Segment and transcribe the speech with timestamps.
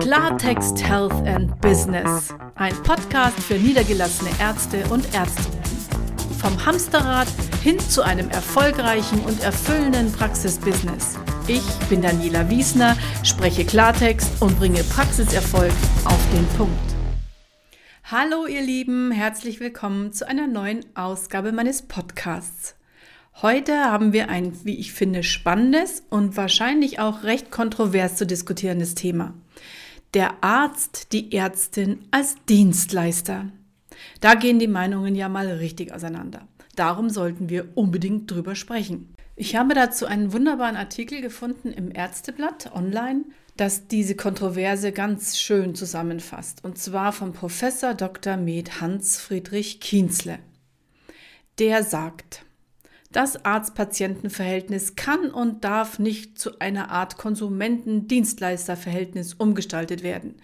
[0.00, 2.32] Klartext Health and Business.
[2.54, 5.62] Ein Podcast für niedergelassene Ärzte und Ärztinnen.
[6.40, 7.28] Vom Hamsterrad
[7.62, 11.18] hin zu einem erfolgreichen und erfüllenden Praxisbusiness.
[11.48, 15.72] Ich bin Daniela Wiesner, spreche Klartext und bringe Praxiserfolg
[16.06, 16.94] auf den Punkt.
[18.04, 22.74] Hallo ihr Lieben, herzlich willkommen zu einer neuen Ausgabe meines Podcasts.
[23.42, 28.94] Heute haben wir ein, wie ich finde, spannendes und wahrscheinlich auch recht kontrovers zu diskutierendes
[28.94, 29.34] Thema.
[30.12, 33.46] Der Arzt, die Ärztin als Dienstleister.
[34.20, 36.48] Da gehen die Meinungen ja mal richtig auseinander.
[36.74, 39.14] Darum sollten wir unbedingt drüber sprechen.
[39.36, 43.24] Ich habe dazu einen wunderbaren Artikel gefunden im Ärzteblatt online,
[43.56, 46.64] das diese Kontroverse ganz schön zusammenfasst.
[46.64, 48.36] Und zwar von Professor Dr.
[48.36, 50.40] Med Hans Friedrich Kienzle.
[51.60, 52.44] Der sagt,
[53.12, 60.36] das Arzt-Patienten-Verhältnis kann und darf nicht zu einer Art Konsumenten-Dienstleister-Verhältnis umgestaltet werden.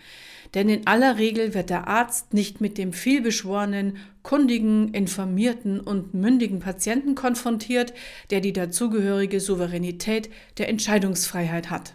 [0.55, 6.61] Denn in aller Regel wird der Arzt nicht mit dem vielbeschworenen, kundigen, informierten und mündigen
[6.61, 7.93] Patienten konfrontiert,
[8.31, 11.95] der die dazugehörige Souveränität der Entscheidungsfreiheit hat.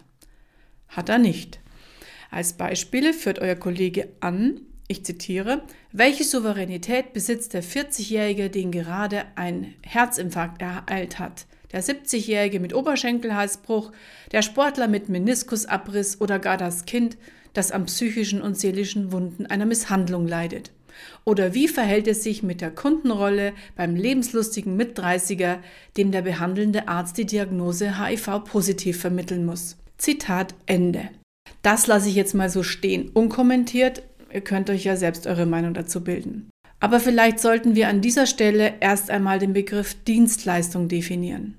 [0.88, 1.60] Hat er nicht.
[2.30, 4.60] Als Beispiele führt euer Kollege an,
[4.92, 11.46] ich zitiere, welche Souveränität besitzt der 40-Jährige, den gerade ein Herzinfarkt ereilt hat?
[11.72, 13.92] Der 70-Jährige mit Oberschenkelhalsbruch,
[14.30, 17.16] der Sportler mit Meniskusabriss oder gar das Kind,
[17.54, 20.70] das an psychischen und seelischen Wunden einer Misshandlung leidet?
[21.24, 25.58] Oder wie verhält es sich mit der Kundenrolle beim lebenslustigen Mitdreißiger,
[25.96, 29.76] dem der behandelnde Arzt die Diagnose HIV-positiv vermitteln muss?
[29.98, 31.08] Zitat Ende.
[31.62, 34.02] Das lasse ich jetzt mal so stehen, unkommentiert,
[34.32, 36.48] Ihr könnt euch ja selbst eure Meinung dazu bilden.
[36.80, 41.54] Aber vielleicht sollten wir an dieser Stelle erst einmal den Begriff Dienstleistung definieren.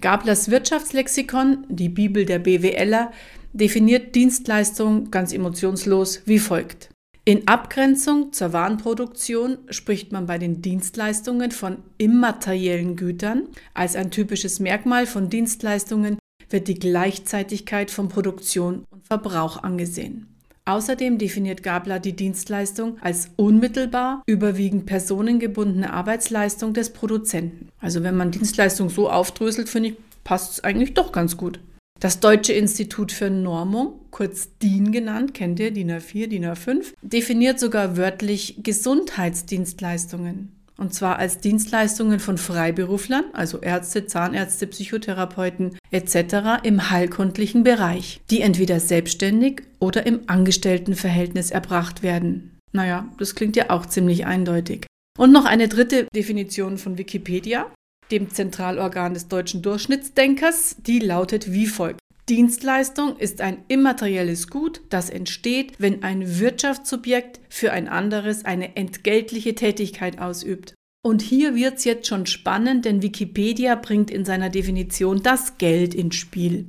[0.00, 3.10] Gablers Wirtschaftslexikon, die Bibel der BWLer,
[3.52, 6.90] definiert Dienstleistung ganz emotionslos wie folgt.
[7.24, 13.48] In Abgrenzung zur Warenproduktion spricht man bei den Dienstleistungen von immateriellen Gütern.
[13.74, 16.18] Als ein typisches Merkmal von Dienstleistungen
[16.48, 20.37] wird die Gleichzeitigkeit von Produktion und Verbrauch angesehen.
[20.68, 27.70] Außerdem definiert Gabler die Dienstleistung als unmittelbar überwiegend personengebundene Arbeitsleistung des Produzenten.
[27.80, 31.58] Also wenn man Dienstleistung so aufdröselt, finde ich, passt es eigentlich doch ganz gut.
[32.00, 37.58] Das Deutsche Institut für Normung, kurz DIN genannt, kennt ihr, DIN A4, DIN A5, definiert
[37.58, 46.62] sogar wörtlich Gesundheitsdienstleistungen und zwar als Dienstleistungen von Freiberuflern, also Ärzte, Zahnärzte, Psychotherapeuten etc.
[46.62, 52.58] im heilkundlichen Bereich, die entweder selbstständig oder im Angestelltenverhältnis erbracht werden.
[52.72, 54.86] Naja, das klingt ja auch ziemlich eindeutig.
[55.18, 57.66] Und noch eine dritte Definition von Wikipedia,
[58.12, 62.00] dem Zentralorgan des deutschen Durchschnittsdenkers, die lautet wie folgt.
[62.28, 69.54] Dienstleistung ist ein immaterielles Gut, das entsteht, wenn ein Wirtschaftssubjekt für ein anderes eine entgeltliche
[69.54, 70.74] Tätigkeit ausübt.
[71.02, 76.16] Und hier wird's jetzt schon spannend, denn Wikipedia bringt in seiner Definition das Geld ins
[76.16, 76.66] Spiel.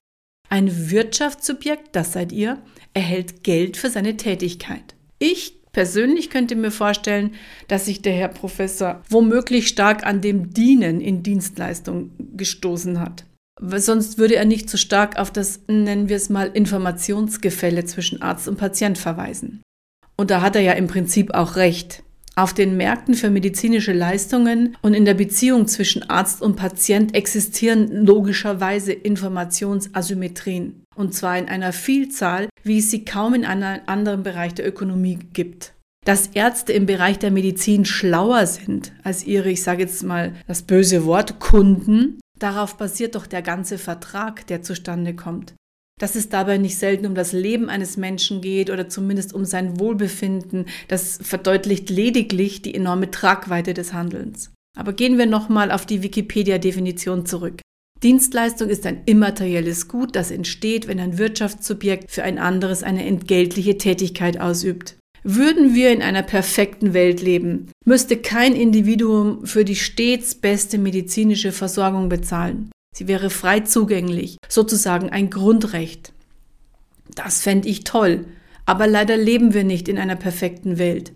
[0.50, 2.62] Ein Wirtschaftssubjekt, das seid ihr,
[2.94, 4.96] erhält Geld für seine Tätigkeit.
[5.19, 7.34] Ich persönlich könnte mir vorstellen,
[7.68, 13.25] dass sich der Herr Professor womöglich stark an dem Dienen in Dienstleistung gestoßen hat
[13.59, 18.47] sonst würde er nicht so stark auf das, nennen wir es mal, Informationsgefälle zwischen Arzt
[18.47, 19.62] und Patient verweisen.
[20.16, 22.03] Und da hat er ja im Prinzip auch recht.
[22.36, 28.06] Auf den Märkten für medizinische Leistungen und in der Beziehung zwischen Arzt und Patient existieren
[28.06, 30.84] logischerweise Informationsasymmetrien.
[30.96, 35.19] Und zwar in einer Vielzahl, wie es sie kaum in einem anderen Bereich der Ökonomie
[35.34, 35.74] gibt.
[36.06, 40.62] Dass Ärzte im Bereich der Medizin schlauer sind als ihre, ich sage jetzt mal das
[40.62, 45.54] böse Wort, Kunden, Darauf basiert doch der ganze Vertrag, der zustande kommt.
[46.00, 49.80] Dass es dabei nicht selten um das Leben eines Menschen geht oder zumindest um sein
[49.80, 54.52] Wohlbefinden, das verdeutlicht lediglich die enorme Tragweite des Handelns.
[54.78, 57.60] Aber gehen wir nochmal auf die Wikipedia-Definition zurück.
[58.02, 63.78] Dienstleistung ist ein immaterielles Gut, das entsteht, wenn ein Wirtschaftssubjekt für ein anderes eine entgeltliche
[63.78, 64.96] Tätigkeit ausübt.
[65.24, 71.51] Würden wir in einer perfekten Welt leben, müsste kein Individuum für die stets beste medizinische
[71.51, 72.71] Versorgung bezahlen.
[72.95, 76.13] Sie wäre frei zugänglich, sozusagen ein Grundrecht.
[77.16, 78.25] Das fände ich toll,
[78.66, 81.12] aber leider leben wir nicht in einer perfekten Welt.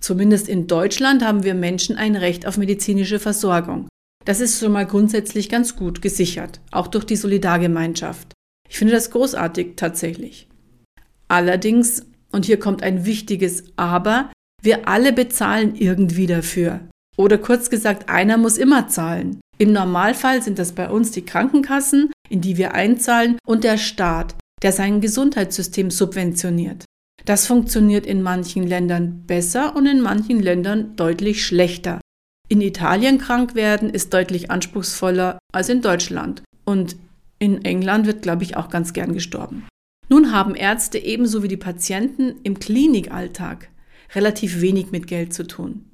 [0.00, 3.88] Zumindest in Deutschland haben wir Menschen ein Recht auf medizinische Versorgung.
[4.24, 8.32] Das ist schon mal grundsätzlich ganz gut gesichert, auch durch die Solidargemeinschaft.
[8.68, 10.48] Ich finde das großartig tatsächlich.
[11.28, 14.32] Allerdings und hier kommt ein wichtiges Aber,
[14.62, 16.80] wir alle bezahlen irgendwie dafür.
[17.16, 19.40] Oder kurz gesagt, einer muss immer zahlen.
[19.58, 24.34] Im Normalfall sind das bei uns die Krankenkassen, in die wir einzahlen, und der Staat,
[24.62, 26.84] der sein Gesundheitssystem subventioniert.
[27.24, 32.00] Das funktioniert in manchen Ländern besser und in manchen Ländern deutlich schlechter.
[32.48, 36.42] In Italien krank werden ist deutlich anspruchsvoller als in Deutschland.
[36.64, 36.96] Und
[37.38, 39.66] in England wird, glaube ich, auch ganz gern gestorben.
[40.12, 43.70] Nun haben Ärzte ebenso wie die Patienten im Klinikalltag
[44.14, 45.86] relativ wenig mit Geld zu tun.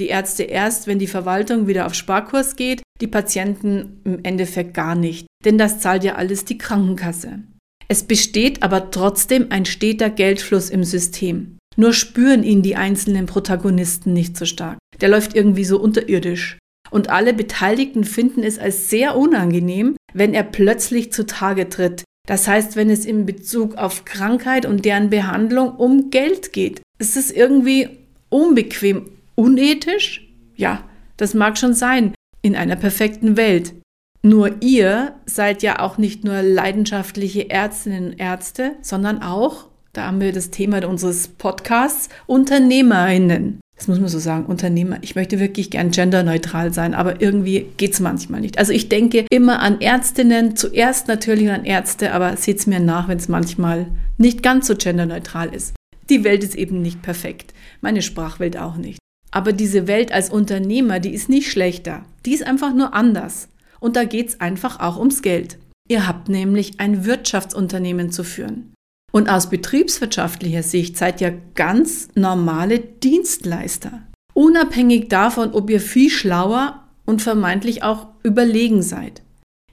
[0.00, 4.96] Die Ärzte erst, wenn die Verwaltung wieder auf Sparkurs geht, die Patienten im Endeffekt gar
[4.96, 7.44] nicht, denn das zahlt ja alles die Krankenkasse.
[7.86, 11.58] Es besteht aber trotzdem ein steter Geldfluss im System.
[11.76, 14.78] Nur spüren ihn die einzelnen Protagonisten nicht so stark.
[15.00, 16.58] Der läuft irgendwie so unterirdisch.
[16.90, 22.02] Und alle Beteiligten finden es als sehr unangenehm, wenn er plötzlich zutage tritt.
[22.30, 26.80] Das heißt, wenn es in Bezug auf Krankheit und deren Behandlung um Geld geht.
[27.00, 27.88] Ist es irgendwie
[28.28, 30.28] unbequem, unethisch?
[30.54, 30.84] Ja,
[31.16, 33.74] das mag schon sein, in einer perfekten Welt.
[34.22, 40.20] Nur ihr seid ja auch nicht nur leidenschaftliche Ärztinnen und Ärzte, sondern auch, da haben
[40.20, 43.60] wir das Thema unseres Podcasts, Unternehmerinnen.
[43.76, 44.98] Das muss man so sagen, Unternehmer.
[45.00, 48.58] Ich möchte wirklich gern genderneutral sein, aber irgendwie geht es manchmal nicht.
[48.58, 53.08] Also ich denke immer an Ärztinnen, zuerst natürlich an Ärzte, aber seht es mir nach,
[53.08, 53.86] wenn es manchmal
[54.18, 55.74] nicht ganz so genderneutral ist.
[56.10, 58.98] Die Welt ist eben nicht perfekt, meine Sprachwelt auch nicht.
[59.30, 63.48] Aber diese Welt als Unternehmer, die ist nicht schlechter, die ist einfach nur anders.
[63.80, 65.58] Und da geht es einfach auch ums Geld.
[65.88, 68.69] Ihr habt nämlich ein Wirtschaftsunternehmen zu führen.
[69.12, 74.02] Und aus betriebswirtschaftlicher Sicht seid ihr ganz normale Dienstleister.
[74.34, 79.22] Unabhängig davon, ob ihr viel schlauer und vermeintlich auch überlegen seid.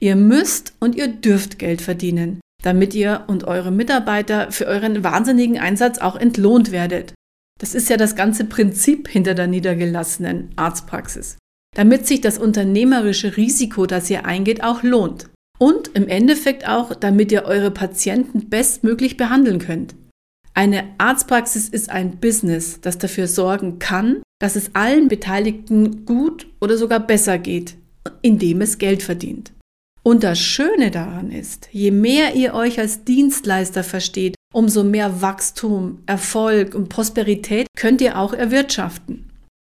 [0.00, 5.58] Ihr müsst und ihr dürft Geld verdienen, damit ihr und eure Mitarbeiter für euren wahnsinnigen
[5.58, 7.14] Einsatz auch entlohnt werdet.
[7.60, 11.36] Das ist ja das ganze Prinzip hinter der niedergelassenen Arztpraxis
[11.78, 15.30] damit sich das unternehmerische Risiko, das ihr eingeht, auch lohnt.
[15.58, 19.94] Und im Endeffekt auch, damit ihr eure Patienten bestmöglich behandeln könnt.
[20.54, 26.76] Eine Arztpraxis ist ein Business, das dafür sorgen kann, dass es allen Beteiligten gut oder
[26.76, 27.76] sogar besser geht,
[28.22, 29.52] indem es Geld verdient.
[30.02, 36.02] Und das Schöne daran ist, je mehr ihr euch als Dienstleister versteht, umso mehr Wachstum,
[36.06, 39.30] Erfolg und Prosperität könnt ihr auch erwirtschaften.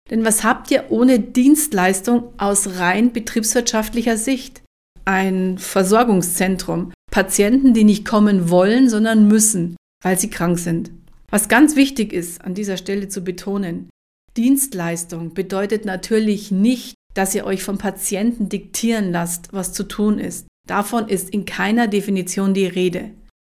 [0.09, 4.61] Denn was habt ihr ohne Dienstleistung aus rein betriebswirtschaftlicher Sicht?
[5.09, 6.93] Ein Versorgungszentrum.
[7.09, 10.91] Patienten, die nicht kommen wollen, sondern müssen, weil sie krank sind.
[11.31, 13.89] Was ganz wichtig ist, an dieser Stelle zu betonen,
[14.37, 20.45] Dienstleistung bedeutet natürlich nicht, dass ihr euch vom Patienten diktieren lasst, was zu tun ist.
[20.67, 23.09] Davon ist in keiner Definition die Rede.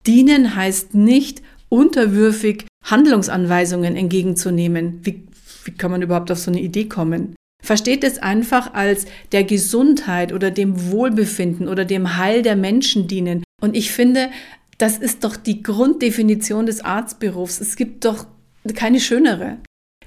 [0.08, 5.28] Dienen heißt nicht, unterwürfig Handlungsanweisungen entgegenzunehmen, wie
[5.64, 7.36] wie kann man überhaupt auf so eine Idee kommen?
[7.62, 13.44] Versteht es einfach als der Gesundheit oder dem Wohlbefinden oder dem Heil der Menschen dienen.
[13.62, 14.30] Und ich finde,
[14.78, 17.62] das ist doch die Grunddefinition des Arztberufs.
[17.62, 18.26] Es gibt doch
[18.74, 19.58] keine schönere.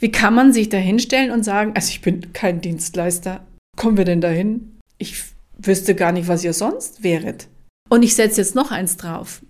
[0.01, 3.47] Wie kann man sich da hinstellen und sagen, also ich bin kein Dienstleister.
[3.77, 4.79] Kommen wir denn dahin?
[4.99, 5.23] Ich
[5.57, 7.49] wüsste gar nicht, was ihr sonst wäret.
[7.89, 9.43] Und ich setze jetzt noch eins drauf.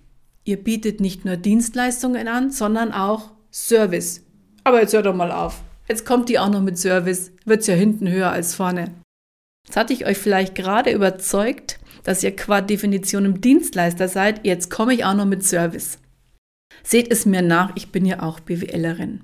[0.43, 4.21] Ihr bietet nicht nur Dienstleistungen an, sondern auch Service.
[4.63, 5.61] Aber jetzt hör doch mal auf.
[5.87, 8.91] Jetzt kommt die auch noch mit Service, wird's ja hinten höher als vorne.
[9.65, 14.45] Jetzt hatte ich euch vielleicht gerade überzeugt, dass ihr qua Definition im Dienstleister seid.
[14.45, 15.97] Jetzt komme ich auch noch mit Service.
[16.83, 19.21] Seht es mir nach, ich bin ja auch BWLerin.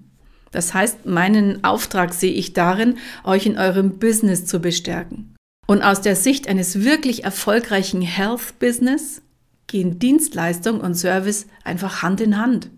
[0.51, 5.35] Das heißt, meinen Auftrag sehe ich darin, euch in eurem Business zu bestärken.
[5.67, 9.21] Und aus der Sicht eines wirklich erfolgreichen Health-Business
[9.67, 12.69] gehen Dienstleistung und Service einfach Hand in Hand.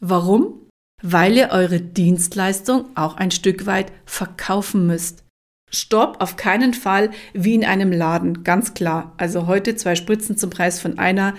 [0.00, 0.63] Warum?
[1.06, 5.22] Weil ihr eure Dienstleistung auch ein Stück weit verkaufen müsst.
[5.70, 9.12] Stopp, auf keinen Fall wie in einem Laden, ganz klar.
[9.18, 11.34] Also heute zwei Spritzen zum Preis von einer,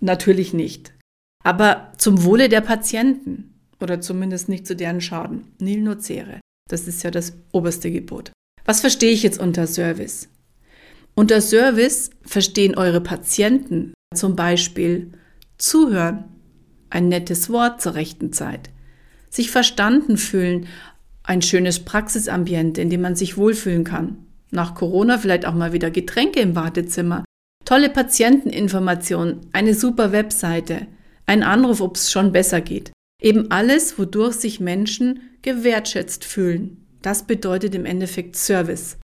[0.00, 0.92] natürlich nicht.
[1.44, 5.52] Aber zum Wohle der Patienten oder zumindest nicht zu deren Schaden.
[5.60, 6.40] Nil nocere.
[6.68, 8.32] Das ist ja das oberste Gebot.
[8.64, 10.28] Was verstehe ich jetzt unter Service?
[11.14, 15.12] Unter Service verstehen eure Patienten zum Beispiel
[15.56, 16.24] zuhören,
[16.90, 18.70] ein nettes Wort zur rechten Zeit,
[19.34, 20.66] sich verstanden fühlen,
[21.24, 24.18] ein schönes Praxisambiente, in dem man sich wohlfühlen kann.
[24.50, 27.24] Nach Corona vielleicht auch mal wieder Getränke im Wartezimmer,
[27.64, 30.86] tolle Patienteninformationen, eine super Webseite,
[31.26, 32.92] ein Anruf, ob es schon besser geht.
[33.20, 36.86] Eben alles, wodurch sich Menschen gewertschätzt fühlen.
[37.02, 38.98] Das bedeutet im Endeffekt Service.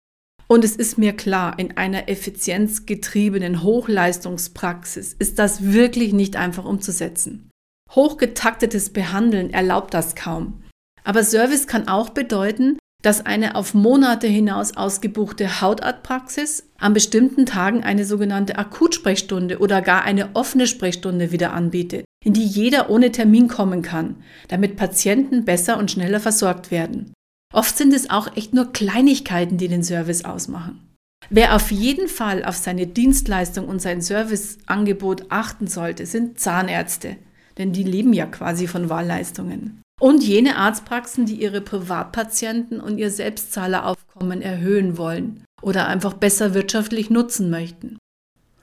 [0.46, 7.49] Und es ist mir klar, in einer effizienzgetriebenen Hochleistungspraxis ist das wirklich nicht einfach umzusetzen.
[7.94, 10.62] Hochgetaktetes Behandeln erlaubt das kaum.
[11.04, 17.82] Aber Service kann auch bedeuten, dass eine auf Monate hinaus ausgebuchte Hautarztpraxis an bestimmten Tagen
[17.82, 23.48] eine sogenannte Akutsprechstunde oder gar eine offene Sprechstunde wieder anbietet, in die jeder ohne Termin
[23.48, 27.12] kommen kann, damit Patienten besser und schneller versorgt werden.
[27.52, 30.86] Oft sind es auch echt nur Kleinigkeiten, die den Service ausmachen.
[31.30, 37.16] Wer auf jeden Fall auf seine Dienstleistung und sein Serviceangebot achten sollte, sind Zahnärzte,
[37.58, 39.82] denn die leben ja quasi von Wahlleistungen.
[40.00, 47.10] Und jene Arztpraxen, die ihre Privatpatienten und ihr Selbstzahleraufkommen erhöhen wollen oder einfach besser wirtschaftlich
[47.10, 47.98] nutzen möchten.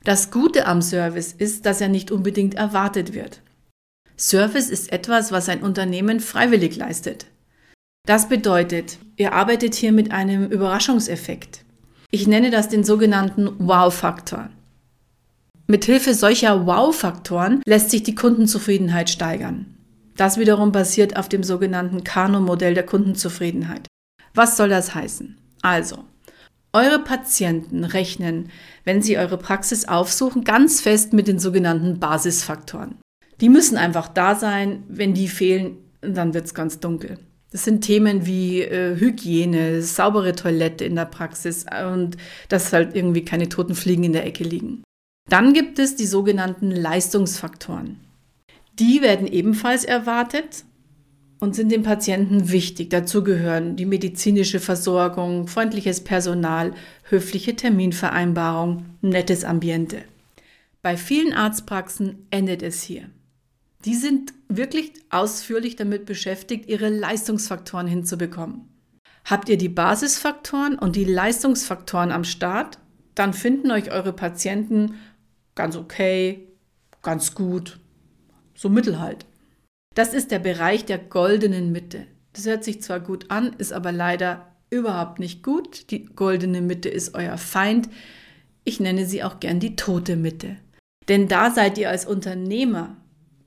[0.03, 3.41] Das Gute am Service ist, dass er nicht unbedingt erwartet wird.
[4.17, 7.27] Service ist etwas, was ein Unternehmen freiwillig leistet.
[8.07, 11.65] Das bedeutet, ihr arbeitet hier mit einem Überraschungseffekt.
[12.09, 14.49] Ich nenne das den sogenannten Wow-Faktor.
[15.69, 19.77] Mithilfe solcher Wow-Faktoren lässt sich die Kundenzufriedenheit steigern.
[20.15, 23.85] Das wiederum basiert auf dem sogenannten Kano-Modell der Kundenzufriedenheit.
[24.33, 25.37] Was soll das heißen?
[25.61, 26.05] Also,
[26.71, 28.49] eure Patienten rechnen,
[28.85, 32.95] wenn sie eure Praxis aufsuchen, ganz fest mit den sogenannten Basisfaktoren.
[33.41, 34.83] Die müssen einfach da sein.
[34.87, 37.19] Wenn die fehlen, dann wird es ganz dunkel.
[37.51, 42.15] Das sind Themen wie äh, Hygiene, saubere Toilette in der Praxis und
[42.47, 44.83] dass halt irgendwie keine toten Fliegen in der Ecke liegen.
[45.29, 47.99] Dann gibt es die sogenannten Leistungsfaktoren.
[48.79, 50.63] Die werden ebenfalls erwartet
[51.39, 52.89] und sind dem Patienten wichtig.
[52.89, 60.03] Dazu gehören die medizinische Versorgung, freundliches Personal, höfliche Terminvereinbarung, nettes Ambiente.
[60.81, 63.09] Bei vielen Arztpraxen endet es hier.
[63.85, 68.61] Die sind wirklich ausführlich damit beschäftigt, ihre Leistungsfaktoren hinzubekommen.
[69.25, 72.79] Habt ihr die Basisfaktoren und die Leistungsfaktoren am Start,
[73.13, 74.93] dann finden euch eure Patienten
[75.57, 76.47] ganz okay,
[77.01, 77.81] ganz gut
[78.57, 79.25] so mittel halt.
[79.95, 82.07] Das ist der Bereich der goldenen Mitte.
[82.33, 85.91] Das hört sich zwar gut an, ist aber leider überhaupt nicht gut.
[85.91, 87.89] Die goldene Mitte ist euer Feind.
[88.63, 90.57] Ich nenne sie auch gern die tote Mitte.
[91.07, 92.97] Denn da seid ihr als Unternehmer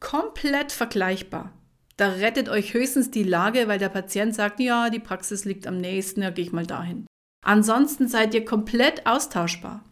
[0.01, 1.53] komplett vergleichbar.
[1.97, 5.77] Da rettet euch höchstens die Lage, weil der Patient sagt, ja, die Praxis liegt am
[5.77, 7.07] nächsten, ja, gehe ich mal dahin.
[7.45, 9.85] Ansonsten seid ihr komplett austauschbar.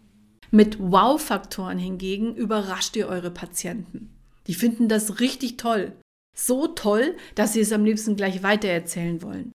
[0.50, 4.10] Mit Wow-Faktoren hingegen überrascht ihr eure Patienten.
[4.46, 5.92] Die finden das richtig toll.
[6.34, 9.52] So toll, dass sie es am liebsten gleich weitererzählen wollen.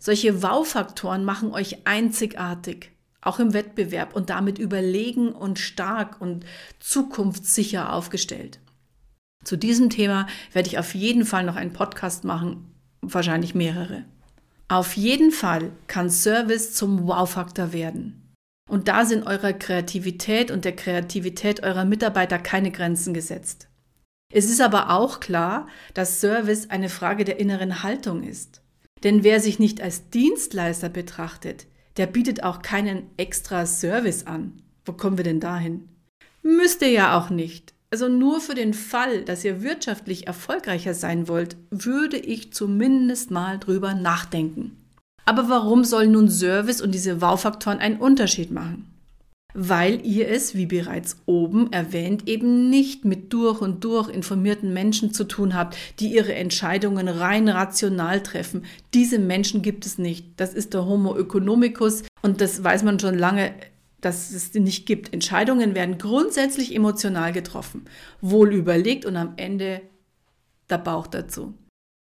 [0.00, 6.44] Solche Wow-Faktoren machen euch einzigartig, auch im Wettbewerb und damit überlegen und stark und
[6.80, 8.58] zukunftssicher aufgestellt.
[9.44, 12.72] Zu diesem Thema werde ich auf jeden Fall noch einen Podcast machen,
[13.02, 14.04] wahrscheinlich mehrere.
[14.68, 18.27] Auf jeden Fall kann Service zum Wow-Faktor werden.
[18.68, 23.68] Und da sind eurer Kreativität und der Kreativität eurer Mitarbeiter keine Grenzen gesetzt.
[24.30, 28.60] Es ist aber auch klar, dass Service eine Frage der inneren Haltung ist.
[29.04, 34.62] Denn wer sich nicht als Dienstleister betrachtet, der bietet auch keinen extra Service an.
[34.84, 35.88] Wo kommen wir denn dahin?
[36.42, 37.74] Müsst ihr ja auch nicht.
[37.90, 43.58] Also nur für den Fall, dass ihr wirtschaftlich erfolgreicher sein wollt, würde ich zumindest mal
[43.58, 44.77] drüber nachdenken.
[45.28, 48.86] Aber warum sollen nun Service und diese Wow-Faktoren einen Unterschied machen?
[49.54, 55.12] weil ihr es, wie bereits oben erwähnt, eben nicht mit durch und durch informierten Menschen
[55.12, 58.66] zu tun habt, die ihre Entscheidungen rein rational treffen.
[58.94, 60.26] Diese Menschen gibt es nicht.
[60.36, 63.52] Das ist der Homo economicus und das weiß man schon lange,
[64.00, 65.12] dass es nicht gibt.
[65.12, 67.86] Entscheidungen werden grundsätzlich emotional getroffen,
[68.20, 69.80] wohl überlegt und am Ende
[70.70, 71.54] der Bauch dazu.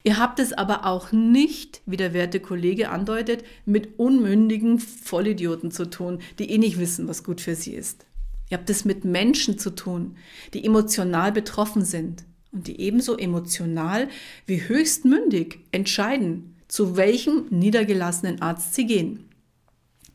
[0.07, 5.91] Ihr habt es aber auch nicht, wie der werte Kollege andeutet, mit unmündigen Vollidioten zu
[5.91, 8.07] tun, die eh nicht wissen, was gut für sie ist.
[8.49, 10.17] Ihr habt es mit Menschen zu tun,
[10.55, 12.23] die emotional betroffen sind
[12.53, 14.07] und die ebenso emotional
[14.47, 19.29] wie höchstmündig entscheiden, zu welchem niedergelassenen Arzt sie gehen.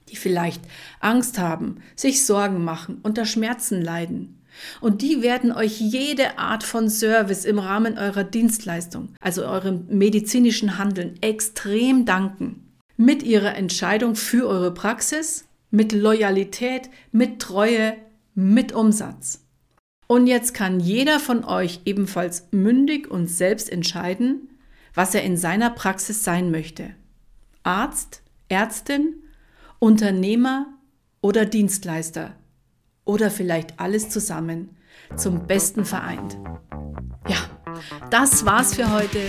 [0.08, 0.62] Die vielleicht
[1.02, 4.41] Angst haben, sich Sorgen machen, unter Schmerzen leiden,
[4.82, 10.78] und die werden euch jede Art von Service im Rahmen eurer Dienstleistung, also eurem medizinischen
[10.78, 12.68] Handeln, extrem danken.
[12.98, 17.96] Mit ihrer Entscheidung für eure Praxis, mit Loyalität, mit Treue,
[18.36, 19.46] mit Umsatz.
[20.08, 24.50] Und jetzt kann jeder von euch ebenfalls mündig und selbst entscheiden,
[24.94, 26.94] was er in seiner Praxis sein möchte.
[27.64, 29.16] Arzt, Ärztin,
[29.80, 30.68] Unternehmer
[31.22, 32.36] oder Dienstleister
[33.06, 34.78] oder vielleicht alles zusammen
[35.16, 36.38] zum Besten vereint.
[37.28, 37.38] Ja,
[38.10, 39.20] das war's für heute.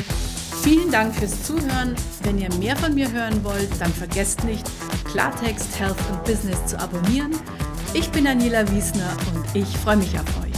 [0.63, 1.97] Vielen Dank fürs Zuhören.
[2.23, 4.65] Wenn ihr mehr von mir hören wollt, dann vergesst nicht,
[5.05, 7.33] Klartext Health und Business zu abonnieren.
[7.95, 10.52] Ich bin Daniela Wiesner und ich freue mich auf euch.